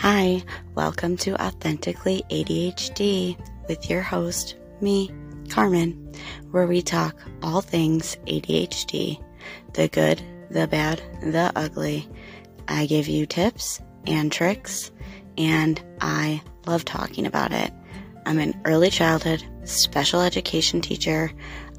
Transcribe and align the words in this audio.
Hi, 0.00 0.44
welcome 0.76 1.16
to 1.18 1.34
Authentically 1.44 2.22
ADHD 2.30 3.36
with 3.66 3.90
your 3.90 4.00
host, 4.00 4.54
me, 4.80 5.10
Carmen, 5.48 6.12
where 6.52 6.68
we 6.68 6.82
talk 6.82 7.16
all 7.42 7.62
things 7.62 8.16
ADHD 8.28 9.20
the 9.74 9.88
good, 9.88 10.22
the 10.52 10.68
bad, 10.68 11.02
the 11.20 11.50
ugly. 11.56 12.08
I 12.68 12.86
give 12.86 13.08
you 13.08 13.26
tips 13.26 13.80
and 14.06 14.30
tricks, 14.30 14.92
and 15.36 15.82
I 16.00 16.42
love 16.64 16.84
talking 16.84 17.26
about 17.26 17.50
it. 17.52 17.72
I'm 18.24 18.38
an 18.38 18.54
early 18.64 18.90
childhood 18.90 19.44
special 19.64 20.20
education 20.20 20.80
teacher. 20.80 21.32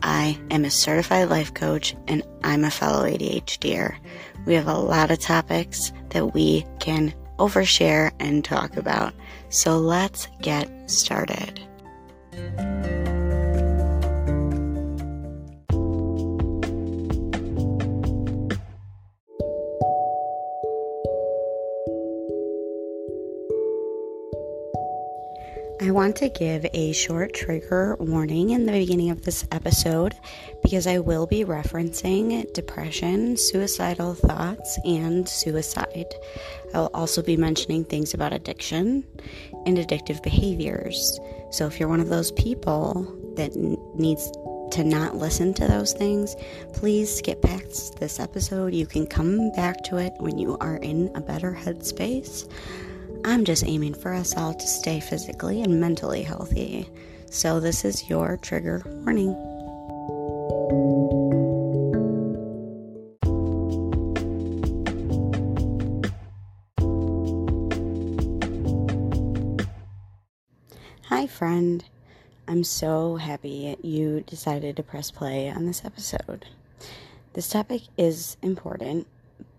I 0.04 0.38
am 0.52 0.66
a 0.66 0.70
certified 0.70 1.30
life 1.30 1.54
coach, 1.54 1.96
and 2.10 2.24
I'm 2.44 2.66
a 2.66 2.70
fellow 2.70 3.06
ADHDer. 3.06 3.96
We 4.46 4.56
have 4.56 4.68
a 4.68 4.78
lot 4.78 5.10
of 5.10 5.20
topics 5.20 5.94
that 6.10 6.34
we 6.34 6.66
can 6.82 7.14
overshare 7.40 8.12
and 8.20 8.46
talk 8.46 8.78
about. 8.78 9.14
So 9.50 9.78
let's 9.78 10.28
get 10.42 10.70
started. 10.90 11.60
Want 26.00 26.16
to 26.16 26.30
give 26.30 26.66
a 26.74 26.94
short 26.94 27.34
trigger 27.34 27.98
warning 28.00 28.52
in 28.52 28.66
the 28.66 28.72
beginning 28.72 29.10
of 29.10 29.22
this 29.24 29.46
episode 29.52 30.16
because 30.64 30.88
I 30.88 31.00
will 31.00 31.28
be 31.28 31.44
referencing 31.44 32.54
depression, 32.54 33.36
suicidal 33.36 34.14
thoughts, 34.14 34.80
and 34.86 35.28
suicide. 35.28 36.06
I 36.74 36.80
will 36.80 36.92
also 36.94 37.22
be 37.22 37.36
mentioning 37.36 37.84
things 37.84 38.14
about 38.14 38.32
addiction 38.32 39.04
and 39.66 39.78
addictive 39.78 40.24
behaviors. 40.24 41.20
So 41.52 41.68
if 41.68 41.82
you're 41.82 41.90
one 41.90 42.00
of 42.00 42.08
those 42.08 42.32
people 42.32 43.34
that 43.36 43.54
needs 43.94 44.32
to 44.72 44.86
not 44.86 45.18
listen 45.18 45.54
to 45.56 45.68
those 45.68 45.92
things, 45.92 46.34
please 46.76 47.14
skip 47.14 47.42
past 47.42 48.00
this 48.00 48.22
episode. 48.22 48.74
You 48.74 48.86
can 48.86 49.06
come 49.06 49.52
back 49.52 49.84
to 49.84 49.98
it 49.98 50.14
when 50.20 50.38
you 50.38 50.58
are 50.62 50.78
in 50.78 51.12
a 51.14 51.20
better 51.20 51.52
headspace. 51.52 52.50
I'm 53.26 53.44
just 53.44 53.66
aiming 53.66 53.96
for 53.96 54.14
us 54.14 54.36
all 54.38 54.54
to 54.54 54.68
stay 54.68 55.00
physically 55.00 55.62
and 55.62 55.80
mentally 55.80 56.24
healthy. 56.24 56.90
So, 57.30 57.60
this 57.60 57.84
is 57.84 58.10
your 58.10 58.38
trigger 58.38 58.82
warning. 58.86 59.34
Hi, 71.06 71.28
friend. 71.28 71.84
I'm 72.48 72.64
so 72.64 73.18
happy 73.18 73.76
you 73.84 74.22
decided 74.22 74.78
to 74.78 74.84
press 74.84 75.12
play 75.12 75.50
on 75.50 75.66
this 75.66 75.84
episode. 75.84 76.46
This 77.34 77.50
topic 77.50 77.82
is 77.98 78.38
important, 78.42 79.08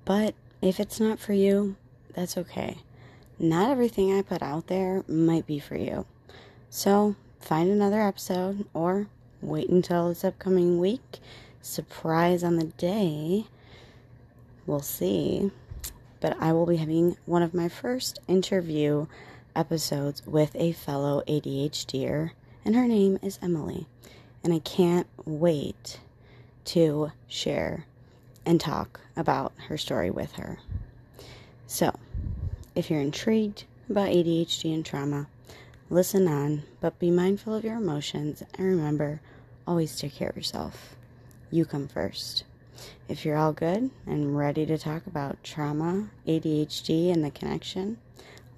but 0.04 0.34
if 0.62 0.80
it's 0.80 0.98
not 0.98 1.20
for 1.20 1.34
you, 1.34 1.76
that's 2.14 2.36
okay 2.36 2.78
not 3.40 3.70
everything 3.70 4.12
I 4.16 4.22
put 4.22 4.42
out 4.42 4.66
there 4.66 5.02
might 5.08 5.46
be 5.46 5.58
for 5.58 5.76
you. 5.76 6.04
So 6.68 7.16
find 7.40 7.70
another 7.70 8.00
episode 8.00 8.66
or 8.74 9.06
wait 9.40 9.70
until 9.70 10.10
this 10.10 10.24
upcoming 10.24 10.78
week. 10.78 11.18
Surprise 11.62 12.44
on 12.44 12.56
the 12.56 12.66
day. 12.66 13.46
We'll 14.66 14.80
see. 14.80 15.50
But 16.20 16.36
I 16.38 16.52
will 16.52 16.66
be 16.66 16.76
having 16.76 17.16
one 17.24 17.42
of 17.42 17.54
my 17.54 17.68
first 17.68 18.18
interview 18.28 19.06
episodes 19.56 20.24
with 20.26 20.54
a 20.54 20.72
fellow 20.72 21.22
ADHDer, 21.26 22.32
and 22.64 22.76
her 22.76 22.86
name 22.86 23.18
is 23.22 23.38
Emily. 23.42 23.86
And 24.44 24.52
I 24.52 24.58
can't 24.58 25.06
wait 25.24 25.98
to 26.66 27.12
share 27.26 27.86
and 28.44 28.60
talk 28.60 29.00
about 29.16 29.52
her 29.68 29.78
story 29.78 30.10
with 30.10 30.32
her. 30.32 30.58
So, 31.66 31.94
if 32.80 32.90
you're 32.90 32.98
intrigued 32.98 33.64
about 33.90 34.08
ADHD 34.08 34.72
and 34.72 34.86
trauma, 34.86 35.28
listen 35.90 36.26
on, 36.26 36.62
but 36.80 36.98
be 36.98 37.10
mindful 37.10 37.54
of 37.54 37.62
your 37.62 37.76
emotions 37.76 38.42
and 38.54 38.66
remember 38.66 39.20
always 39.66 39.98
take 39.98 40.14
care 40.14 40.30
of 40.30 40.36
yourself. 40.36 40.96
You 41.50 41.66
come 41.66 41.88
first. 41.88 42.44
If 43.06 43.26
you're 43.26 43.36
all 43.36 43.52
good 43.52 43.90
and 44.06 44.34
ready 44.34 44.64
to 44.64 44.78
talk 44.78 45.06
about 45.06 45.44
trauma, 45.44 46.08
ADHD, 46.26 47.12
and 47.12 47.22
the 47.22 47.30
connection, 47.30 47.98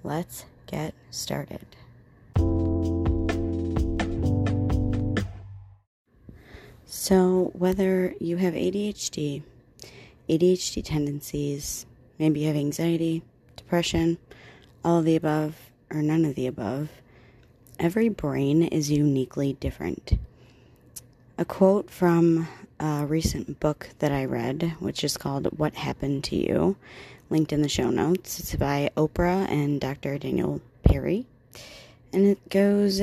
let's 0.05 0.45
get 0.67 0.93
started. 1.11 1.65
So, 6.85 7.51
whether 7.53 8.15
you 8.21 8.37
have 8.37 8.53
ADHD, 8.53 9.43
ADHD 10.29 10.81
tendencies, 10.81 11.85
maybe 12.17 12.39
you 12.39 12.47
have 12.47 12.55
anxiety, 12.55 13.21
depression, 13.73 14.19
all 14.85 14.99
of 14.99 15.05
the 15.05 15.15
above, 15.15 15.55
or 15.89 16.03
none 16.03 16.25
of 16.25 16.35
the 16.35 16.45
above, 16.45 16.89
every 17.79 18.07
brain 18.07 18.61
is 18.61 18.91
uniquely 18.91 19.53
different. 19.53 20.13
A 21.39 21.43
quote 21.43 21.89
from 21.89 22.47
a 22.79 23.03
recent 23.07 23.59
book 23.59 23.89
that 23.97 24.11
I 24.11 24.25
read, 24.25 24.75
which 24.77 25.03
is 25.03 25.17
called 25.17 25.57
What 25.57 25.73
Happened 25.73 26.23
to 26.25 26.35
You, 26.35 26.75
linked 27.31 27.51
in 27.51 27.63
the 27.63 27.67
show 27.67 27.89
notes. 27.89 28.39
It's 28.39 28.55
by 28.55 28.91
Oprah 28.95 29.49
and 29.49 29.81
Dr. 29.81 30.19
Daniel 30.19 30.61
Perry. 30.83 31.25
And 32.13 32.27
it 32.27 32.49
goes 32.49 33.01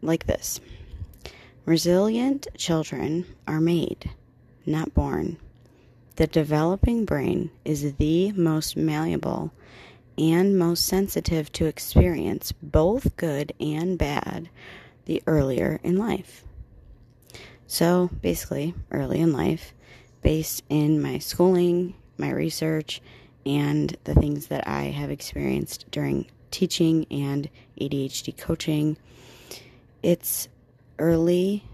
like 0.00 0.26
this 0.26 0.58
Resilient 1.64 2.48
children 2.56 3.24
are 3.46 3.60
made, 3.60 4.10
not 4.66 4.94
born. 4.94 5.36
The 6.16 6.26
developing 6.26 7.04
brain 7.04 7.52
is 7.64 7.94
the 7.94 8.32
most 8.32 8.76
malleable 8.76 9.52
and 10.18 10.58
most 10.58 10.86
sensitive 10.86 11.50
to 11.52 11.66
experience, 11.66 12.52
both 12.52 13.16
good 13.16 13.52
and 13.60 13.98
bad, 13.98 14.48
the 15.06 15.22
earlier 15.26 15.80
in 15.82 15.96
life. 15.96 16.44
So, 17.66 18.10
basically, 18.20 18.74
early 18.90 19.20
in 19.20 19.32
life, 19.32 19.72
based 20.22 20.62
in 20.68 21.00
my 21.00 21.18
schooling, 21.18 21.94
my 22.18 22.30
research, 22.30 23.00
and 23.44 23.96
the 24.04 24.14
things 24.14 24.48
that 24.48 24.68
I 24.68 24.84
have 24.84 25.10
experienced 25.10 25.86
during 25.90 26.26
teaching 26.50 27.06
and 27.10 27.48
ADHD 27.80 28.36
coaching, 28.36 28.96
it's 30.02 30.48
early 30.98 31.64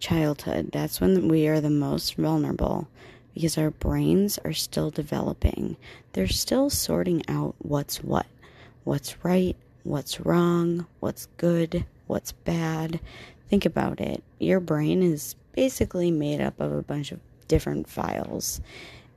childhood. 0.00 0.70
That's 0.72 1.00
when 1.00 1.28
we 1.28 1.46
are 1.46 1.60
the 1.60 1.70
most 1.70 2.16
vulnerable 2.16 2.88
because 3.34 3.58
our 3.58 3.70
brains 3.70 4.38
are 4.44 4.52
still 4.52 4.90
developing. 4.90 5.76
They're 6.12 6.28
still 6.28 6.70
sorting 6.70 7.22
out 7.28 7.54
what's 7.58 8.02
what, 8.02 8.26
what's 8.84 9.24
right, 9.24 9.56
what's 9.84 10.20
wrong, 10.20 10.86
what's 11.00 11.26
good, 11.36 11.84
what's 12.06 12.32
bad. 12.32 13.00
Think 13.48 13.64
about 13.64 14.00
it. 14.00 14.22
Your 14.38 14.60
brain 14.60 15.02
is 15.02 15.34
basically 15.52 16.10
made 16.10 16.40
up 16.40 16.60
of 16.60 16.72
a 16.72 16.82
bunch 16.82 17.12
of 17.12 17.20
different 17.48 17.88
files, 17.88 18.60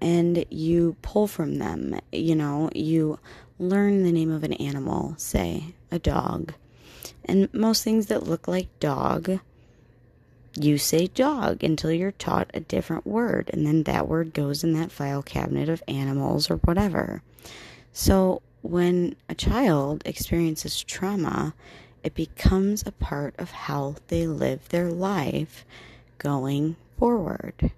and 0.02 0.46
you 0.50 0.96
pull 1.02 1.28
from 1.28 1.60
them. 1.60 2.00
You 2.12 2.36
know, 2.36 2.70
you 2.74 3.20
learn 3.60 4.04
the 4.04 4.12
name 4.12 4.32
of 4.32 4.44
an 4.44 4.54
animal, 4.54 5.16
say 5.18 5.76
a 5.92 6.00
dog. 6.00 6.54
And 7.26 7.54
most 7.54 7.84
things 7.84 8.08
that 8.08 8.28
look 8.28 8.48
like 8.48 8.68
dog 8.80 9.40
you 10.56 10.78
say 10.78 11.08
dog 11.08 11.64
until 11.64 11.92
you're 11.92 12.12
taught 12.12 12.52
a 12.54 12.60
different 12.60 13.06
word, 13.08 13.50
and 13.54 13.66
then 13.66 13.84
that 13.84 14.08
word 14.08 14.34
goes 14.34 14.64
in 14.64 14.74
that 14.74 14.92
file 14.92 15.24
cabinet 15.24 15.70
of 15.70 15.84
animals 15.88 16.50
or 16.50 16.58
whatever. 16.58 17.22
So, 17.92 18.42
when 18.62 19.16
a 19.28 19.36
child 19.36 20.04
experiences 20.06 20.84
trauma, 20.84 21.54
it 22.04 22.16
becomes 22.16 22.84
a 22.86 22.92
part 22.92 23.34
of 23.38 23.52
how 23.52 23.96
they 24.08 24.28
live 24.28 24.70
their 24.70 24.90
life 24.90 25.66
going 26.18 26.76
forward. 26.98 27.72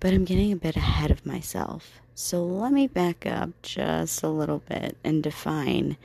But 0.00 0.12
I'm 0.12 0.24
getting 0.24 0.52
a 0.52 0.56
bit 0.56 0.76
ahead 0.76 1.10
of 1.10 1.26
myself. 1.26 2.00
So 2.14 2.44
let 2.44 2.72
me 2.72 2.86
back 2.86 3.24
up 3.24 3.50
just 3.62 4.22
a 4.22 4.28
little 4.28 4.62
bit 4.68 4.96
and 5.02 5.22
define 5.22 5.96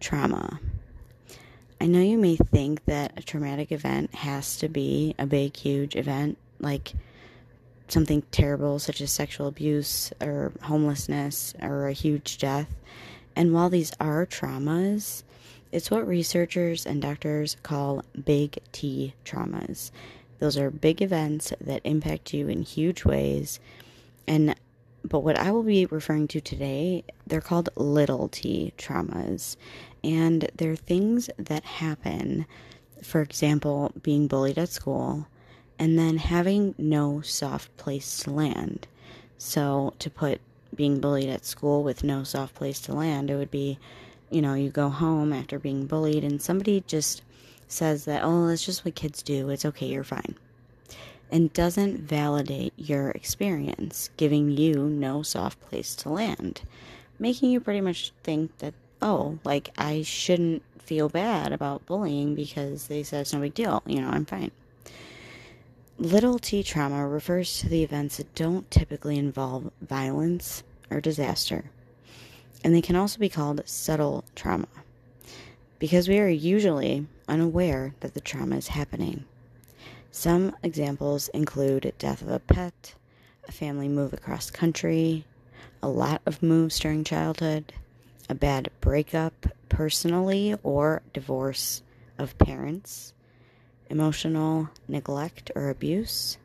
trauma. 0.00 0.60
I 1.80 1.86
know 1.86 2.00
you 2.00 2.18
may 2.18 2.36
think 2.36 2.84
that 2.86 3.12
a 3.16 3.22
traumatic 3.22 3.70
event 3.70 4.14
has 4.16 4.56
to 4.58 4.68
be 4.68 5.14
a 5.16 5.26
big, 5.26 5.56
huge 5.56 5.94
event, 5.94 6.36
like 6.58 6.92
something 7.86 8.22
terrible 8.32 8.80
such 8.80 9.00
as 9.00 9.12
sexual 9.12 9.46
abuse 9.46 10.12
or 10.20 10.52
homelessness 10.62 11.54
or 11.62 11.86
a 11.86 11.92
huge 11.92 12.38
death. 12.38 12.74
And 13.36 13.52
while 13.52 13.70
these 13.70 13.92
are 14.00 14.26
traumas, 14.26 15.22
it's 15.70 15.90
what 15.90 16.08
researchers 16.08 16.84
and 16.84 17.00
doctors 17.00 17.56
call 17.62 18.02
big 18.24 18.58
T 18.72 19.14
traumas. 19.24 19.92
Those 20.40 20.58
are 20.58 20.70
big 20.70 21.00
events 21.00 21.52
that 21.60 21.82
impact 21.84 22.34
you 22.34 22.48
in 22.48 22.62
huge 22.62 23.04
ways. 23.04 23.60
And 24.26 24.56
but 25.04 25.20
what 25.20 25.38
I 25.38 25.50
will 25.50 25.62
be 25.62 25.86
referring 25.86 26.28
to 26.28 26.40
today, 26.40 27.04
they're 27.26 27.40
called 27.40 27.68
little 27.76 28.28
t 28.28 28.72
traumas. 28.76 29.56
And 30.04 30.50
they're 30.54 30.76
things 30.76 31.30
that 31.38 31.64
happen, 31.64 32.46
for 33.02 33.20
example, 33.20 33.92
being 34.02 34.26
bullied 34.26 34.58
at 34.58 34.68
school, 34.68 35.26
and 35.78 35.98
then 35.98 36.18
having 36.18 36.74
no 36.78 37.20
soft 37.20 37.76
place 37.76 38.18
to 38.18 38.30
land. 38.30 38.86
So, 39.38 39.94
to 40.00 40.10
put 40.10 40.40
being 40.74 41.00
bullied 41.00 41.28
at 41.28 41.44
school 41.44 41.82
with 41.82 42.04
no 42.04 42.22
soft 42.24 42.54
place 42.54 42.80
to 42.82 42.92
land, 42.92 43.30
it 43.30 43.36
would 43.36 43.50
be, 43.50 43.78
you 44.30 44.42
know, 44.42 44.54
you 44.54 44.70
go 44.70 44.88
home 44.88 45.32
after 45.32 45.58
being 45.58 45.86
bullied, 45.86 46.24
and 46.24 46.42
somebody 46.42 46.82
just 46.86 47.22
says 47.66 48.04
that, 48.06 48.22
oh, 48.24 48.48
that's 48.48 48.64
just 48.64 48.84
what 48.84 48.94
kids 48.94 49.22
do. 49.22 49.50
It's 49.50 49.64
okay, 49.64 49.86
you're 49.86 50.04
fine 50.04 50.36
and 51.30 51.52
doesn't 51.52 52.00
validate 52.00 52.72
your 52.76 53.10
experience, 53.10 54.10
giving 54.16 54.50
you 54.50 54.74
no 54.84 55.22
soft 55.22 55.60
place 55.60 55.94
to 55.96 56.08
land, 56.08 56.62
making 57.18 57.50
you 57.50 57.60
pretty 57.60 57.80
much 57.80 58.12
think 58.22 58.56
that, 58.58 58.74
oh, 59.02 59.38
like 59.44 59.70
I 59.76 60.02
shouldn't 60.02 60.62
feel 60.80 61.08
bad 61.08 61.52
about 61.52 61.84
bullying 61.86 62.34
because 62.34 62.86
they 62.86 63.02
said 63.02 63.20
it's 63.20 63.32
no 63.32 63.40
big 63.40 63.54
deal, 63.54 63.82
you 63.86 64.00
know, 64.00 64.08
I'm 64.08 64.24
fine. 64.24 64.50
Little 65.98 66.38
t 66.38 66.62
trauma 66.62 67.06
refers 67.06 67.58
to 67.60 67.68
the 67.68 67.82
events 67.82 68.16
that 68.16 68.34
don't 68.34 68.70
typically 68.70 69.18
involve 69.18 69.70
violence 69.82 70.62
or 70.90 71.00
disaster, 71.00 71.70
and 72.64 72.74
they 72.74 72.80
can 72.80 72.96
also 72.96 73.18
be 73.18 73.28
called 73.28 73.60
subtle 73.66 74.24
trauma 74.34 74.68
because 75.78 76.08
we 76.08 76.18
are 76.18 76.28
usually 76.28 77.06
unaware 77.28 77.94
that 78.00 78.14
the 78.14 78.20
trauma 78.20 78.56
is 78.56 78.68
happening. 78.68 79.24
Some 80.10 80.56
examples 80.62 81.28
include 81.28 81.92
death 81.98 82.22
of 82.22 82.28
a 82.28 82.38
pet, 82.38 82.94
a 83.46 83.52
family 83.52 83.88
move 83.88 84.12
across 84.12 84.50
country, 84.50 85.24
a 85.82 85.88
lot 85.88 86.22
of 86.26 86.42
moves 86.42 86.78
during 86.78 87.04
childhood, 87.04 87.72
a 88.28 88.34
bad 88.34 88.70
breakup 88.80 89.46
personally 89.68 90.54
or 90.62 91.02
divorce 91.12 91.82
of 92.18 92.36
parents, 92.38 93.12
emotional 93.90 94.70
neglect 94.88 95.50
or 95.54 95.68
abuse, 95.68 96.38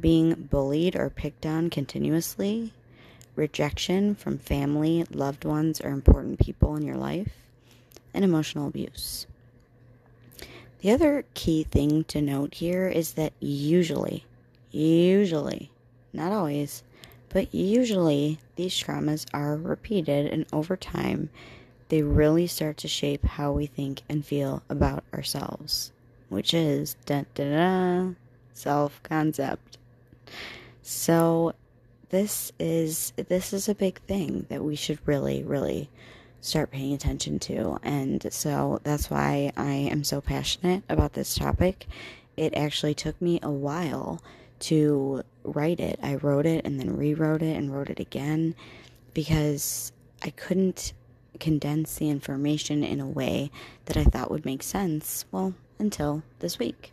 being 0.00 0.34
bullied 0.34 0.96
or 0.96 1.10
picked 1.10 1.44
on 1.44 1.68
continuously, 1.68 2.72
rejection 3.36 4.14
from 4.14 4.38
family, 4.38 5.04
loved 5.10 5.44
ones, 5.44 5.80
or 5.80 5.90
important 5.90 6.38
people 6.38 6.76
in 6.76 6.82
your 6.82 6.96
life, 6.96 7.32
and 8.14 8.24
emotional 8.24 8.68
abuse. 8.68 9.26
The 10.80 10.92
other 10.92 11.26
key 11.34 11.64
thing 11.64 12.04
to 12.04 12.22
note 12.22 12.54
here 12.54 12.88
is 12.88 13.12
that 13.12 13.34
usually, 13.38 14.24
usually, 14.70 15.70
not 16.12 16.32
always, 16.32 16.82
but 17.28 17.54
usually 17.54 18.38
these 18.56 18.72
traumas 18.72 19.26
are 19.34 19.56
repeated 19.56 20.32
and 20.32 20.46
over 20.52 20.78
time 20.78 21.28
they 21.90 22.02
really 22.02 22.46
start 22.46 22.78
to 22.78 22.88
shape 22.88 23.24
how 23.24 23.52
we 23.52 23.66
think 23.66 24.02
and 24.08 24.24
feel 24.24 24.62
about 24.70 25.04
ourselves, 25.12 25.92
which 26.30 26.54
is 26.54 26.96
da 27.04 27.24
da 27.34 27.44
da 27.50 28.14
self 28.54 29.02
concept. 29.02 29.76
So 30.82 31.52
this 32.08 32.52
is 32.58 33.12
this 33.16 33.52
is 33.52 33.68
a 33.68 33.74
big 33.74 34.00
thing 34.02 34.46
that 34.48 34.64
we 34.64 34.76
should 34.76 34.98
really 35.06 35.42
really 35.42 35.90
start 36.40 36.70
paying 36.70 36.92
attention 36.92 37.38
to. 37.40 37.78
And 37.82 38.32
so 38.32 38.80
that's 38.82 39.10
why 39.10 39.52
I 39.56 39.72
am 39.72 40.04
so 40.04 40.20
passionate 40.20 40.82
about 40.88 41.12
this 41.12 41.34
topic. 41.34 41.86
It 42.36 42.54
actually 42.54 42.94
took 42.94 43.20
me 43.20 43.40
a 43.42 43.50
while 43.50 44.22
to 44.60 45.22
write 45.42 45.80
it. 45.80 45.98
I 46.02 46.16
wrote 46.16 46.46
it 46.46 46.64
and 46.64 46.78
then 46.78 46.96
rewrote 46.96 47.42
it 47.42 47.56
and 47.56 47.74
wrote 47.74 47.90
it 47.90 48.00
again 48.00 48.54
because 49.14 49.92
I 50.22 50.30
couldn't 50.30 50.92
condense 51.38 51.96
the 51.96 52.10
information 52.10 52.84
in 52.84 53.00
a 53.00 53.06
way 53.06 53.50
that 53.86 53.96
I 53.96 54.04
thought 54.04 54.30
would 54.30 54.44
make 54.44 54.62
sense, 54.62 55.24
well, 55.32 55.54
until 55.78 56.22
this 56.40 56.58
week. 56.58 56.92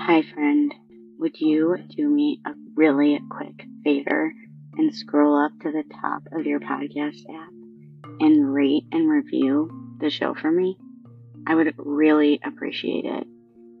Hi, 0.00 0.22
friend. 0.34 0.74
Would 1.18 1.40
you 1.40 1.76
do 1.96 2.08
me 2.08 2.40
a 2.46 2.52
really 2.78 3.20
quick 3.28 3.66
favor 3.82 4.32
and 4.76 4.94
scroll 4.94 5.36
up 5.44 5.50
to 5.60 5.72
the 5.72 5.82
top 6.00 6.22
of 6.32 6.46
your 6.46 6.60
podcast 6.60 7.18
app 7.28 7.50
and 8.20 8.54
rate 8.54 8.84
and 8.92 9.10
review 9.10 9.96
the 10.00 10.08
show 10.08 10.32
for 10.32 10.48
me? 10.48 10.76
I 11.44 11.56
would 11.56 11.74
really 11.76 12.40
appreciate 12.44 13.04
it. 13.04 13.26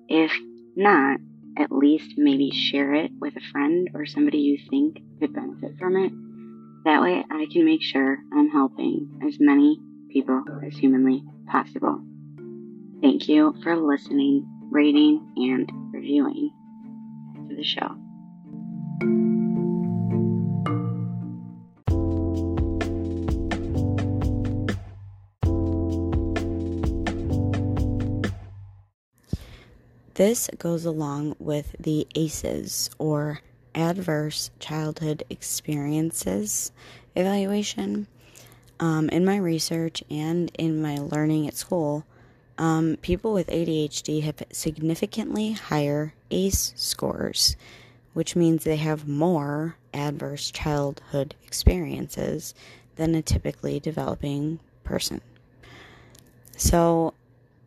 If 0.08 0.32
not, 0.74 1.20
at 1.56 1.70
least 1.70 2.14
maybe 2.16 2.50
share 2.50 2.92
it 2.94 3.12
with 3.20 3.36
a 3.36 3.52
friend 3.52 3.88
or 3.94 4.04
somebody 4.04 4.38
you 4.38 4.58
think 4.68 4.98
could 5.20 5.32
benefit 5.32 5.78
from 5.78 5.96
it. 5.96 6.12
That 6.84 7.00
way 7.00 7.24
I 7.30 7.46
can 7.52 7.64
make 7.64 7.82
sure 7.82 8.18
I'm 8.32 8.48
helping 8.48 9.20
as 9.24 9.36
many 9.38 9.78
people 10.10 10.42
as 10.66 10.76
humanly 10.76 11.22
possible. 11.46 12.02
Thank 13.00 13.28
you 13.28 13.54
for 13.62 13.76
listening, 13.76 14.44
rating, 14.72 15.24
and 15.36 15.70
reviewing 15.92 16.50
the 17.56 17.62
show. 17.62 18.07
This 30.18 30.50
goes 30.58 30.84
along 30.84 31.36
with 31.38 31.76
the 31.78 32.08
ACEs 32.16 32.90
or 32.98 33.40
Adverse 33.72 34.50
Childhood 34.58 35.22
Experiences 35.30 36.72
evaluation. 37.14 38.08
Um, 38.80 39.08
in 39.10 39.24
my 39.24 39.36
research 39.36 40.02
and 40.10 40.50
in 40.58 40.82
my 40.82 40.96
learning 40.96 41.46
at 41.46 41.54
school, 41.54 42.04
um, 42.58 42.96
people 43.00 43.32
with 43.32 43.46
ADHD 43.46 44.22
have 44.22 44.42
significantly 44.50 45.52
higher 45.52 46.14
ACE 46.32 46.72
scores, 46.74 47.54
which 48.12 48.34
means 48.34 48.64
they 48.64 48.74
have 48.74 49.06
more 49.06 49.76
adverse 49.94 50.50
childhood 50.50 51.36
experiences 51.46 52.54
than 52.96 53.14
a 53.14 53.22
typically 53.22 53.78
developing 53.78 54.58
person. 54.82 55.20
So, 56.56 57.14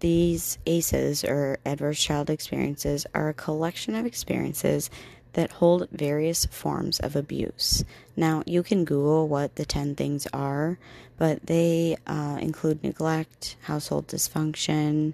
these 0.01 0.57
ACEs, 0.65 1.23
or 1.23 1.57
adverse 1.65 2.01
child 2.03 2.29
experiences, 2.29 3.05
are 3.15 3.29
a 3.29 3.33
collection 3.33 3.95
of 3.95 4.05
experiences 4.05 4.89
that 5.33 5.51
hold 5.51 5.87
various 5.91 6.45
forms 6.45 6.99
of 6.99 7.15
abuse. 7.15 7.85
Now, 8.15 8.43
you 8.45 8.63
can 8.63 8.83
Google 8.83 9.27
what 9.27 9.55
the 9.55 9.65
10 9.65 9.95
things 9.95 10.27
are, 10.33 10.77
but 11.17 11.45
they 11.45 11.97
uh, 12.05 12.37
include 12.41 12.83
neglect, 12.83 13.55
household 13.61 14.07
dysfunction, 14.07 15.13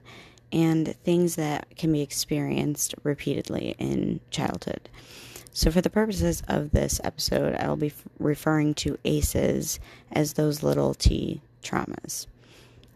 and 0.51 0.95
things 1.03 1.35
that 1.35 1.67
can 1.77 1.91
be 1.91 2.01
experienced 2.01 2.95
repeatedly 3.03 3.75
in 3.77 4.19
childhood. 4.31 4.89
So, 5.51 5.71
for 5.71 5.81
the 5.81 5.89
purposes 5.89 6.43
of 6.47 6.71
this 6.71 7.01
episode, 7.03 7.55
I 7.55 7.67
will 7.67 7.75
be 7.75 7.87
f- 7.87 8.03
referring 8.19 8.75
to 8.75 8.97
ACEs 9.03 9.79
as 10.11 10.33
those 10.33 10.63
little 10.63 10.93
t 10.93 11.41
traumas. 11.63 12.27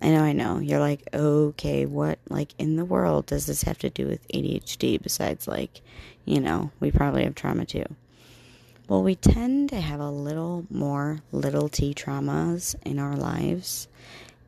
I 0.01 0.10
know, 0.10 0.24
I 0.24 0.34
know. 0.34 0.60
You're 0.60 0.79
like, 0.79 1.08
okay, 1.13 1.86
what, 1.86 2.17
like, 2.27 2.53
in 2.58 2.75
the 2.75 2.86
world 2.86 3.27
does 3.27 3.46
this 3.46 3.63
have 3.63 3.77
to 3.79 3.89
do 3.89 4.08
with 4.08 4.27
ADHD 4.29 5.01
besides, 5.01 5.48
like, 5.48 5.81
you 6.25 6.39
know, 6.39 6.72
we 6.79 6.89
probably 6.91 7.24
have 7.24 7.36
trauma 7.36 7.65
too? 7.65 7.86
Well, 8.88 9.03
we 9.03 9.15
tend 9.15 9.70
to 9.70 9.79
have 9.79 10.00
a 10.00 10.10
little 10.10 10.65
more 10.70 11.20
little 11.31 11.70
t 11.70 11.93
traumas 11.93 12.75
in 12.84 13.00
our 13.00 13.15
lives 13.15 13.88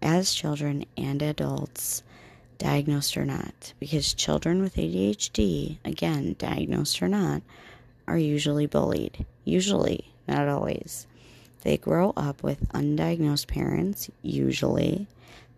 as 0.01 0.33
children 0.33 0.86
and 0.98 1.22
adults, 1.22 2.03
diagnosed 2.57 3.15
or 3.15 3.25
not, 3.25 3.74
because 3.79 4.13
children 4.13 4.62
with 4.62 4.75
ADHD, 4.75 5.77
again, 5.86 6.36
diagnosed 6.39 7.01
or 7.01 7.07
not, 7.07 7.41
are 8.07 8.17
usually 8.17 8.65
bullied. 8.65 9.25
Usually, 9.45 10.12
not 10.27 10.48
always. 10.48 11.07
They 11.63 11.77
grow 11.77 12.13
up 12.15 12.43
with 12.43 12.70
undiagnosed 12.74 13.48
parents, 13.48 14.10
usually 14.22 15.08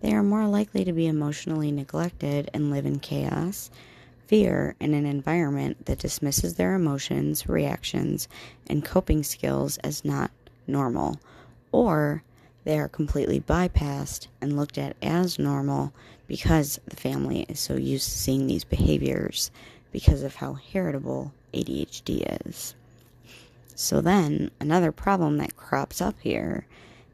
they 0.02 0.14
are 0.14 0.22
more 0.22 0.48
likely 0.48 0.86
to 0.86 0.94
be 0.94 1.08
emotionally 1.08 1.72
neglected 1.72 2.50
and 2.54 2.70
live 2.70 2.86
in 2.86 3.00
chaos, 3.00 3.72
fear, 4.28 4.76
in 4.80 4.94
an 4.94 5.08
environment 5.08 5.88
that 5.88 5.98
dismisses 5.98 6.54
their 6.54 6.76
emotions, 6.76 7.50
reactions, 7.50 8.28
and 8.68 8.86
coping 8.86 9.24
skills 9.24 9.78
as 9.80 10.06
not 10.06 10.30
normal, 10.68 11.20
or 11.72 12.22
they 12.66 12.78
are 12.78 12.88
completely 12.88 13.40
bypassed 13.40 14.28
and 14.42 14.56
looked 14.56 14.78
at 14.78 14.96
as 15.02 15.40
normal 15.40 15.92
because 16.28 16.80
the 16.86 16.96
family 16.96 17.48
is 17.50 17.60
so 17.60 17.76
used 17.76 18.06
to 18.06 18.18
seeing 18.18 18.46
these 18.46 18.64
behaviors 18.64 19.50
because 19.92 20.22
of 20.22 20.36
how 20.36 20.54
heritable 20.54 21.34
ADHD 21.52 22.46
is. 22.46 22.76
So, 23.76 24.00
then 24.00 24.52
another 24.60 24.94
problem 24.94 25.38
that 25.38 25.58
crops 25.58 26.02
up 26.02 26.16
here 26.22 26.66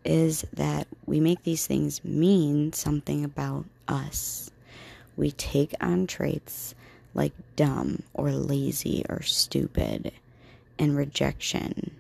is 0.06 0.46
that 0.54 0.88
we 1.08 1.20
make 1.20 1.44
these 1.44 1.66
things 1.66 2.04
mean 2.04 2.72
something 2.74 3.24
about 3.24 3.66
us. 3.88 4.52
We 5.18 5.32
take 5.32 5.74
on 5.82 6.06
traits 6.06 6.76
like 7.14 7.34
dumb 7.56 8.04
or 8.14 8.32
lazy 8.32 9.04
or 9.10 9.22
stupid 9.24 10.12
and 10.80 10.96
rejection 10.96 11.92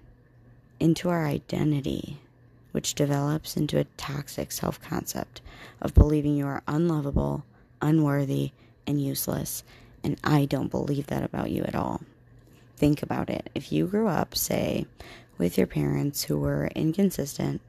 into 0.79 1.09
our 1.09 1.25
identity, 1.25 2.19
which 2.71 2.95
develops 2.95 3.57
into 3.57 3.79
a 3.79 3.85
toxic 3.97 4.51
self 4.51 4.79
concept 4.79 5.41
of 5.81 5.93
believing 5.93 6.35
you 6.35 6.45
are 6.45 6.63
unlovable, 6.67 7.43
unworthy, 7.81 8.51
and 8.87 9.01
useless. 9.01 9.63
And 10.03 10.19
I 10.23 10.45
don't 10.45 10.71
believe 10.71 11.07
that 11.07 11.23
about 11.23 11.51
you 11.51 11.63
at 11.63 11.75
all. 11.75 12.01
Think 12.81 13.03
about 13.03 13.29
it. 13.29 13.51
If 13.53 13.71
you 13.71 13.85
grew 13.85 14.07
up, 14.07 14.35
say, 14.35 14.87
with 15.37 15.55
your 15.55 15.67
parents 15.67 16.23
who 16.23 16.39
were 16.39 16.71
inconsistent, 16.73 17.61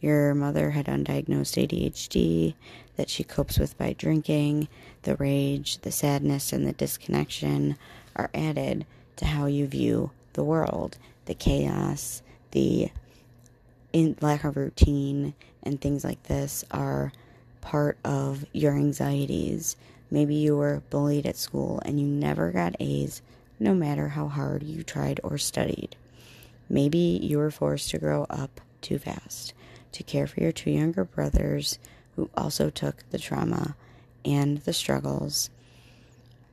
your 0.00 0.34
mother 0.34 0.70
had 0.70 0.86
undiagnosed 0.86 1.68
ADHD 1.68 2.54
that 2.96 3.10
she 3.10 3.24
copes 3.24 3.58
with 3.58 3.76
by 3.76 3.92
drinking, 3.92 4.68
the 5.02 5.16
rage, 5.16 5.76
the 5.82 5.92
sadness, 5.92 6.50
and 6.50 6.66
the 6.66 6.72
disconnection 6.72 7.76
are 8.16 8.30
added 8.32 8.86
to 9.16 9.26
how 9.26 9.44
you 9.44 9.66
view 9.66 10.12
the 10.32 10.42
world, 10.42 10.96
the 11.26 11.34
chaos, 11.34 12.22
the 12.52 12.88
in 13.92 14.16
lack 14.22 14.44
of 14.44 14.56
routine, 14.56 15.34
and 15.62 15.78
things 15.78 16.04
like 16.04 16.22
this 16.22 16.64
are 16.70 17.12
part 17.60 17.98
of 18.02 18.46
your 18.54 18.72
anxieties. 18.72 19.76
Maybe 20.10 20.36
you 20.36 20.56
were 20.56 20.82
bullied 20.88 21.26
at 21.26 21.36
school 21.36 21.82
and 21.84 22.00
you 22.00 22.06
never 22.06 22.50
got 22.50 22.76
A's 22.80 23.20
no 23.58 23.74
matter 23.74 24.08
how 24.08 24.28
hard 24.28 24.62
you 24.62 24.82
tried 24.82 25.20
or 25.22 25.38
studied. 25.38 25.96
Maybe 26.68 26.98
you 27.22 27.38
were 27.38 27.50
forced 27.50 27.90
to 27.90 27.98
grow 27.98 28.26
up 28.30 28.60
too 28.80 28.98
fast 28.98 29.54
to 29.92 30.02
care 30.02 30.26
for 30.26 30.40
your 30.40 30.52
two 30.52 30.70
younger 30.70 31.04
brothers 31.04 31.78
who 32.16 32.28
also 32.36 32.68
took 32.70 33.08
the 33.10 33.18
trauma 33.18 33.76
and 34.24 34.58
the 34.58 34.72
struggles, 34.72 35.50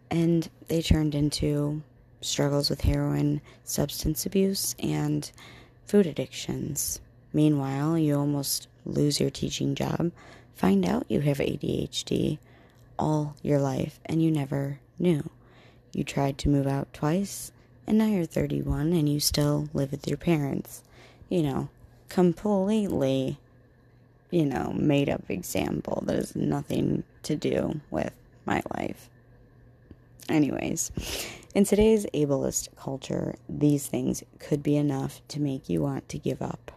and 0.10 0.50
they 0.68 0.82
turned 0.82 1.16
into 1.16 1.82
struggles 2.22 2.70
with 2.70 2.82
heroin, 2.82 3.42
substance 3.64 4.26
abuse, 4.26 4.76
and 4.80 5.32
food 5.86 6.06
addictions. 6.06 7.02
Meanwhile, 7.34 7.98
you 7.98 8.18
almost 8.18 8.68
lose 8.86 9.20
your 9.20 9.30
teaching 9.30 9.74
job, 9.76 10.12
find 10.56 10.86
out 10.86 11.06
you 11.10 11.22
have 11.22 11.38
ADHD 11.38 12.38
all 13.00 13.36
your 13.42 13.60
life, 13.60 14.00
and 14.06 14.22
you 14.22 14.30
never 14.30 14.80
knew. 15.00 15.30
You 15.94 16.04
tried 16.04 16.38
to 16.40 16.50
move 16.50 16.68
out 16.68 16.94
twice, 16.94 17.52
and 17.86 17.98
now 17.98 18.06
you're 18.06 18.26
31 18.26 18.94
and 18.94 19.10
you 19.10 19.20
still 19.20 19.70
live 19.74 19.92
with 19.92 20.08
your 20.08 20.18
parents. 20.18 20.84
You 21.30 21.44
know, 21.44 21.70
completely, 22.10 23.40
you 24.30 24.46
know, 24.46 24.74
made 24.74 25.10
up 25.10 25.30
example 25.30 26.04
that 26.06 26.16
has 26.16 26.36
nothing 26.36 27.04
to 27.24 27.36
do 27.36 27.82
with 27.90 28.14
my 28.46 28.62
life. 28.76 29.10
Anyways, 30.30 30.92
in 31.54 31.66
today's 31.66 32.06
ableist 32.14 32.70
culture, 32.78 33.36
these 33.50 33.88
things 33.88 34.24
could 34.40 34.64
be 34.64 34.78
enough 34.78 35.22
to 35.30 35.42
make 35.42 35.68
you 35.68 35.82
want 35.82 36.08
to 36.10 36.18
give 36.18 36.42
up. 36.42 36.72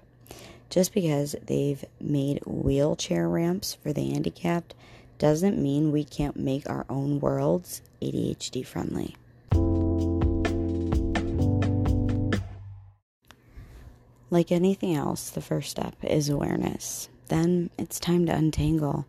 Just 0.71 0.93
because 0.93 1.37
they've 1.47 1.85
made 2.01 2.41
wheelchair 2.47 3.29
ramps 3.29 3.75
for 3.75 3.93
the 3.93 4.11
handicapped 4.11 4.75
doesn't 5.19 5.63
mean 5.63 5.93
we 5.93 6.05
can't 6.05 6.37
make 6.37 6.69
our 6.69 6.85
own 6.89 7.21
worlds 7.21 7.83
ADHD 8.03 8.67
friendly. 8.67 9.17
Like 14.31 14.51
anything 14.51 14.95
else, 14.95 15.31
the 15.31 15.41
first 15.41 15.71
step 15.71 15.95
is 16.03 16.29
awareness. 16.29 17.09
Then 17.29 17.71
it's 17.79 18.01
time 18.01 18.27
to 18.27 18.35
untangle. 18.35 19.07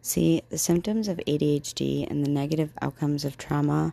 See, 0.00 0.42
the 0.48 0.58
symptoms 0.58 1.08
of 1.08 1.18
ADHD 1.26 2.10
and 2.10 2.24
the 2.24 2.30
negative 2.30 2.72
outcomes 2.80 3.24
of 3.24 3.36
trauma 3.36 3.92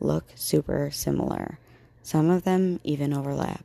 look 0.00 0.24
super 0.34 0.90
similar. 0.90 1.58
Some 2.02 2.30
of 2.30 2.44
them 2.44 2.80
even 2.84 3.12
overlap. 3.12 3.64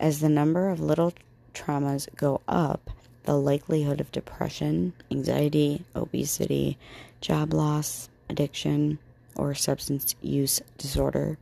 As 0.00 0.20
the 0.20 0.28
number 0.28 0.68
of 0.68 0.80
little 0.80 1.12
traumas 1.54 2.08
go 2.16 2.40
up, 2.46 2.90
the 3.28 3.36
likelihood 3.36 4.00
of 4.00 4.10
depression, 4.10 4.94
anxiety, 5.10 5.84
obesity, 5.94 6.78
job 7.20 7.52
loss, 7.52 8.08
addiction, 8.30 8.98
or 9.36 9.54
substance 9.54 10.14
use 10.22 10.62
disorder, 10.78 11.36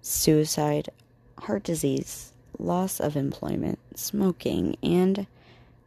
suicide, 0.00 0.88
heart 1.36 1.62
disease, 1.62 2.32
loss 2.58 2.98
of 2.98 3.14
employment, 3.14 3.78
smoking, 3.94 4.74
and 4.82 5.26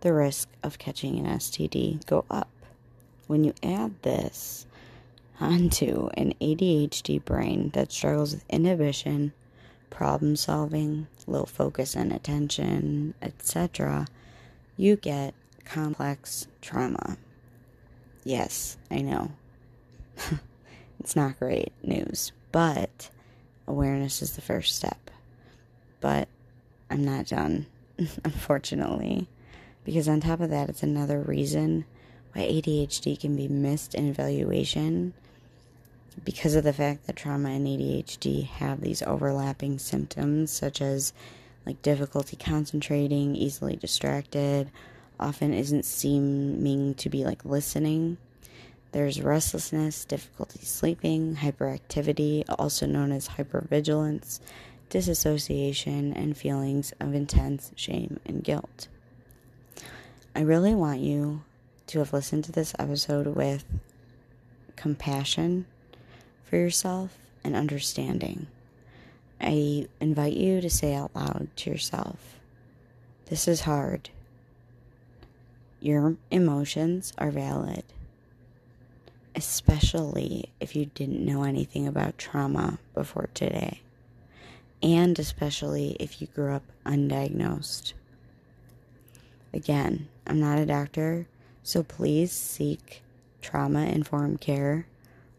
the 0.02 0.14
risk 0.14 0.48
of 0.62 0.78
catching 0.78 1.18
an 1.18 1.26
STD 1.26 2.06
go 2.06 2.24
up. 2.30 2.52
When 3.26 3.44
you 3.44 3.56
add 3.64 4.00
this 4.04 4.68
onto 5.40 6.10
an 6.14 6.36
ADHD 6.40 7.26
brain 7.26 7.72
that 7.74 7.92
struggles 7.92 8.36
with 8.36 8.46
inhibition, 8.48 9.34
problem 9.90 10.36
solving, 10.36 11.08
low 11.26 11.46
focus 11.46 11.96
and 11.96 12.14
attention, 12.14 13.16
etc., 13.24 14.06
you 14.78 14.96
get 14.96 15.34
complex 15.64 16.48
trauma. 16.62 17.18
Yes, 18.24 18.78
I 18.90 19.02
know. 19.02 19.32
it's 21.00 21.16
not 21.16 21.40
great 21.40 21.74
news, 21.84 22.32
but 22.52 23.10
awareness 23.68 24.22
is 24.22 24.36
the 24.36 24.42
first 24.42 24.76
step. 24.76 25.12
But 26.02 26.28
I'm 26.90 27.04
not 27.04 27.28
done, 27.28 27.68
unfortunately, 28.24 29.28
because 29.84 30.08
on 30.08 30.22
top 30.22 30.40
of 30.40 30.50
that, 30.50 30.70
it's 30.70 30.84
another 30.84 31.20
reason 31.20 31.86
why 32.34 32.44
ADHD 32.44 33.20
can 33.20 33.36
be 33.36 33.48
missed 33.48 33.96
in 33.96 34.10
evaluation 34.10 35.14
because 36.24 36.56
of 36.56 36.64
the 36.64 36.74
fact 36.74 37.08
that 37.08 37.16
trauma 37.16 37.50
and 37.50 37.68
ADHD 37.68 38.46
have 38.46 38.82
these 38.82 39.02
overlapping 39.04 39.80
symptoms, 39.80 40.52
such 40.52 40.82
as 40.82 41.14
like 41.66 41.82
difficulty 41.82 42.36
concentrating, 42.36 43.36
easily 43.36 43.76
distracted, 43.76 44.70
often 45.20 45.54
isn't 45.54 45.86
seeming 45.86 46.94
to 46.96 47.10
be 47.10 47.24
like 47.24 47.46
listening. 47.46 48.18
There's 48.92 49.22
restlessness, 49.22 50.06
difficulty 50.06 50.60
sleeping, 50.64 51.36
hyperactivity, 51.38 52.46
also 52.58 52.86
known 52.86 53.12
as 53.12 53.30
hypervigilance, 53.30 54.40
disassociation, 54.90 56.14
and 56.14 56.38
feelings 56.38 56.94
of 57.00 57.14
intense 57.14 57.72
shame 57.76 58.20
and 58.26 58.44
guilt. 58.44 58.88
I 60.36 60.42
really 60.42 60.76
want 60.76 61.00
you 61.00 61.44
to 61.88 62.00
have 62.00 62.14
listened 62.14 62.44
to 62.46 62.52
this 62.52 62.74
episode 62.80 63.28
with 63.28 63.66
compassion 64.76 65.66
for 66.44 66.58
yourself 66.58 67.18
and 67.44 67.56
understanding. 67.56 68.48
I 69.40 69.88
invite 70.00 70.34
you 70.34 70.62
to 70.62 70.70
say 70.70 70.94
out 70.94 71.16
loud 71.16 71.50
to 71.58 71.70
yourself, 71.70 72.40
This 73.28 73.48
is 73.48 73.62
hard. 73.62 74.10
Your 75.80 76.16
emotions 76.32 77.14
are 77.18 77.32
valid, 77.32 77.84
especially 79.36 80.52
if 80.60 80.76
you 80.76 80.88
didn't 80.88 81.26
know 81.26 81.44
anything 81.44 81.88
about 81.88 82.18
trauma 82.18 82.80
before 82.94 83.30
today, 83.34 83.82
and 84.82 85.20
especially 85.20 85.96
if 86.00 86.22
you 86.22 86.28
grew 86.28 86.54
up 86.54 86.64
undiagnosed. 86.86 87.94
Again, 89.54 90.08
I'm 90.26 90.40
not 90.40 90.60
a 90.60 90.66
doctor, 90.66 91.28
so 91.62 91.84
please 91.84 92.32
seek 92.32 93.04
trauma 93.42 93.86
informed 93.86 94.42
care 94.42 94.88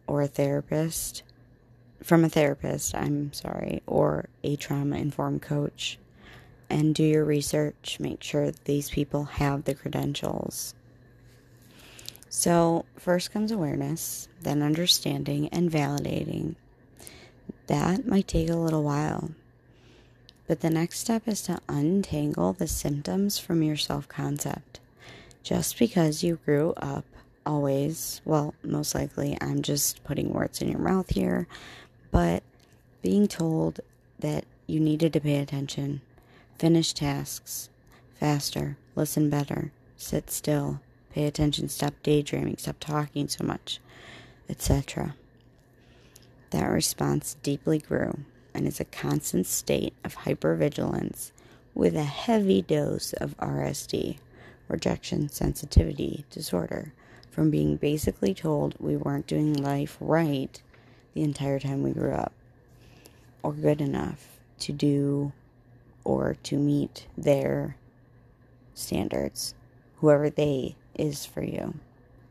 or 0.07 0.23
a 0.23 0.29
therapist 0.29 1.23
from 2.03 2.25
a 2.25 2.29
therapist, 2.29 2.95
I'm 2.95 3.33
sorry, 3.33 3.83
or 3.87 4.29
a 4.43 4.57
trauma 4.57 4.97
informed 4.97 5.43
coach. 5.43 5.99
And 6.69 6.95
do 6.95 7.05
your 7.05 7.25
research. 7.25 7.99
Make 8.00 8.23
sure 8.23 8.50
these 8.65 8.91
people 8.91 9.25
have 9.25 9.65
the 9.65 9.75
credentials. 9.75 10.75
So, 12.29 12.85
first 12.97 13.33
comes 13.33 13.53
awareness, 13.53 14.29
then 14.43 14.62
understanding 14.62 15.49
and 15.49 15.71
validating. 15.71 16.57
That 17.69 18.07
might 18.07 18.29
take 18.29 18.50
a 18.50 18.57
little 18.57 18.83
while. 18.83 19.31
But 20.47 20.61
the 20.61 20.71
next 20.71 21.00
step 21.00 21.26
is 21.26 21.43
to 21.43 21.61
untangle 21.69 22.53
the 22.53 22.69
symptoms 22.69 23.38
from 23.38 23.62
your 23.62 23.76
self 23.76 24.09
concept. 24.09 24.81
Just 25.43 25.79
because 25.79 26.23
you 26.23 26.41
grew 26.45 26.73
up 26.76 27.05
always, 27.45 28.21
well, 28.25 28.55
most 28.62 28.95
likely, 28.95 29.37
I'm 29.41 29.62
just 29.62 30.03
putting 30.05 30.33
words 30.33 30.61
in 30.61 30.69
your 30.69 30.81
mouth 30.81 31.09
here, 31.09 31.47
but 32.16 32.42
being 33.02 33.28
told 33.28 33.80
that 34.18 34.46
you 34.66 34.80
needed 34.80 35.12
to 35.12 35.20
pay 35.20 35.37
attention, 35.37 36.00
finish 36.58 36.94
tasks 36.94 37.68
faster, 38.18 38.78
listen 38.94 39.28
better, 39.28 39.70
sit 39.99 40.30
still, 40.30 40.80
pay 41.12 41.26
attention, 41.26 41.68
stop 41.68 41.92
daydreaming, 42.02 42.56
stop 42.56 42.76
talking 42.80 43.28
so 43.28 43.44
much, 43.44 43.80
etc. 44.49 45.14
That 46.52 46.64
response 46.64 47.37
deeply 47.42 47.80
grew 47.80 48.20
and 48.54 48.66
is 48.66 48.80
a 48.80 48.87
constant 48.87 49.46
state 49.46 49.92
of 50.02 50.16
hypervigilance 50.16 51.32
with 51.75 51.94
a 51.94 52.04
heavy 52.04 52.62
dose 52.62 53.12
of 53.12 53.37
RSD, 53.37 54.16
rejection 54.68 55.28
sensitivity 55.28 56.25
disorder, 56.30 56.94
from 57.30 57.50
being 57.50 57.76
basically 57.76 58.32
told 58.32 58.75
we 58.80 58.96
weren't 58.96 59.26
doing 59.26 59.52
life 59.52 59.99
right 60.00 60.62
the 61.16 61.23
entire 61.23 61.58
time 61.58 61.82
we 61.82 61.92
grew 61.92 62.12
up, 62.12 62.35
or 63.42 63.54
good 63.54 63.80
enough 63.80 64.38
to 64.58 64.70
do 64.70 65.32
or 66.04 66.37
to 66.42 66.58
meet 66.58 67.06
their 67.16 67.75
standards, 68.75 69.54
whoever 69.96 70.28
they 70.28 70.76
is 70.94 71.25
for 71.25 71.42
you. 71.42 71.75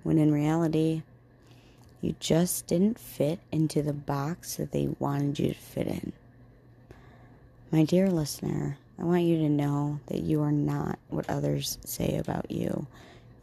When 0.04 0.20
in 0.20 0.32
reality, 0.32 1.02
you 2.00 2.16
just 2.20 2.68
didn't 2.68 3.00
fit 3.00 3.40
into 3.52 3.82
the 3.82 3.92
box 3.92 4.58
that 4.58 4.72
they 4.72 4.90
wanted 5.00 5.40
you 5.40 5.48
to 5.48 5.60
fit 5.60 5.88
in. 5.88 6.14
My 7.72 7.86
dear 7.86 8.12
listener, 8.12 8.78
I 9.00 9.04
want 9.04 9.24
you 9.24 9.38
to 9.40 9.50
know 9.50 10.00
that 10.06 10.22
you 10.22 10.44
are 10.44 10.52
not 10.52 11.00
what 11.10 11.28
others 11.28 11.80
say 11.84 12.18
about 12.18 12.52
you. 12.52 12.86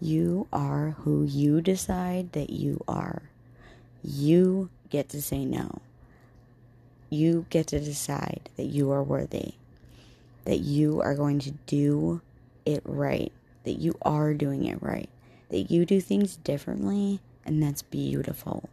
You 0.00 0.46
are 0.52 0.90
who 1.00 1.24
you 1.24 1.60
decide 1.60 2.30
that 2.32 2.50
you 2.50 2.80
are. 2.86 3.22
You 4.02 4.70
get 4.90 5.08
to 5.10 5.22
say 5.22 5.44
no. 5.44 5.80
You 7.08 7.46
get 7.50 7.68
to 7.68 7.78
decide 7.78 8.50
that 8.56 8.66
you 8.66 8.90
are 8.90 9.02
worthy, 9.02 9.54
that 10.44 10.60
you 10.60 11.00
are 11.02 11.14
going 11.14 11.38
to 11.40 11.52
do 11.66 12.20
it 12.64 12.82
right, 12.84 13.32
that 13.64 13.78
you 13.78 13.96
are 14.02 14.34
doing 14.34 14.64
it 14.64 14.82
right, 14.82 15.08
that 15.50 15.70
you 15.70 15.84
do 15.84 16.00
things 16.00 16.36
differently, 16.36 17.20
and 17.44 17.62
that's 17.62 17.82
beautiful. 17.82 18.68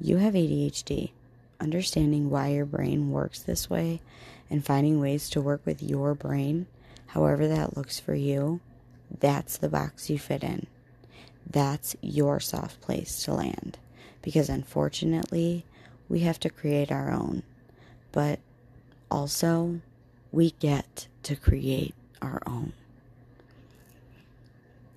You 0.00 0.18
have 0.18 0.34
ADHD. 0.34 1.10
Understanding 1.58 2.28
why 2.28 2.48
your 2.48 2.66
brain 2.66 3.10
works 3.10 3.40
this 3.40 3.70
way 3.70 4.02
and 4.50 4.64
finding 4.64 5.00
ways 5.00 5.30
to 5.30 5.40
work 5.40 5.62
with 5.64 5.82
your 5.82 6.14
brain, 6.14 6.66
however 7.06 7.48
that 7.48 7.76
looks 7.76 7.98
for 7.98 8.14
you, 8.14 8.60
that's 9.20 9.56
the 9.56 9.68
box 9.68 10.10
you 10.10 10.18
fit 10.18 10.44
in. 10.44 10.66
That's 11.48 11.96
your 12.02 12.40
soft 12.40 12.80
place 12.80 13.22
to 13.24 13.32
land. 13.32 13.78
Because 14.26 14.48
unfortunately, 14.48 15.64
we 16.08 16.18
have 16.22 16.40
to 16.40 16.50
create 16.50 16.90
our 16.90 17.12
own. 17.12 17.44
But 18.10 18.40
also, 19.08 19.80
we 20.32 20.50
get 20.58 21.06
to 21.22 21.36
create 21.36 21.94
our 22.20 22.42
own. 22.44 22.72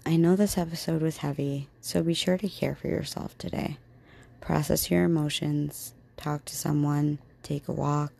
I 0.04 0.16
know 0.16 0.36
this 0.36 0.58
episode 0.58 1.04
was 1.04 1.18
heavy, 1.18 1.68
so 1.80 2.02
be 2.02 2.16
sure 2.16 2.40
to 2.40 2.50
care 2.50 2.74
for 2.74 2.88
yourself 2.88 3.38
today. 3.38 3.78
Process 4.42 4.90
your 4.90 5.04
emotions, 5.04 5.94
talk 6.18 6.44
to 6.46 6.56
someone, 6.56 7.20
take 7.44 7.68
a 7.68 7.72
walk, 7.72 8.12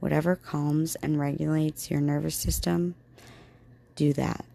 whatever 0.00 0.36
calms 0.36 0.94
and 1.02 1.20
regulates 1.20 1.90
your 1.90 2.00
nervous 2.00 2.34
system, 2.34 2.94
do 3.94 4.14
that. 4.14 4.46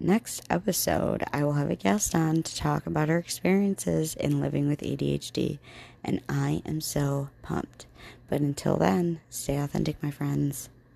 Next 0.00 0.42
episode, 0.48 1.24
I 1.32 1.42
will 1.42 1.54
have 1.54 1.70
a 1.70 1.74
guest 1.74 2.14
on 2.14 2.44
to 2.44 2.54
talk 2.54 2.86
about 2.86 3.08
her 3.08 3.18
experiences 3.18 4.14
in 4.14 4.40
living 4.40 4.68
with 4.68 4.80
ADHD, 4.80 5.58
and 6.04 6.20
I 6.28 6.62
am 6.64 6.80
so 6.80 7.30
pumped. 7.42 7.86
But 8.28 8.40
until 8.40 8.76
then, 8.76 9.18
stay 9.28 9.56
authentic, 9.56 10.00
my 10.00 10.12
friends. 10.12 10.68